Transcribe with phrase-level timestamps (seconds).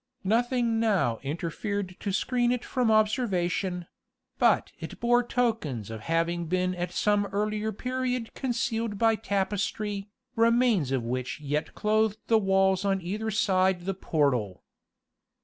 [0.23, 3.85] Nothing now interfered to screen it from observation;
[4.39, 10.91] but it bore tokens of having been at some earlier period concealed by tapestry, remains
[10.91, 14.63] of which yet clothed the walls on either side the portal.